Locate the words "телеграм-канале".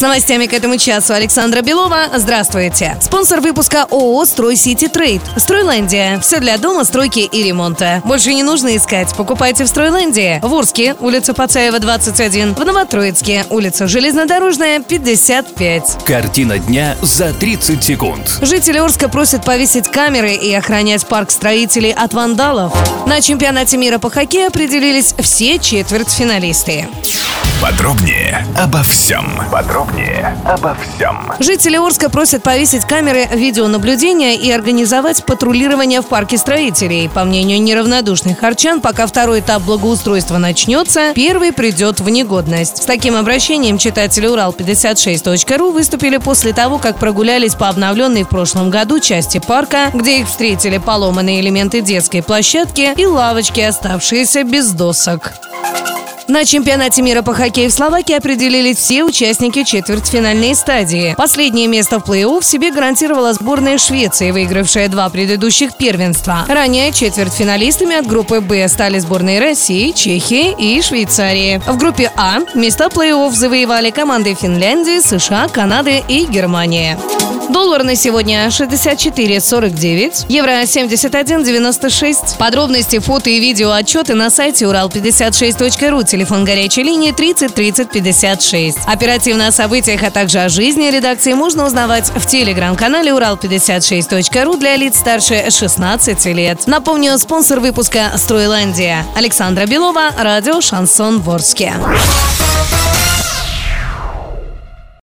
92.24-93.10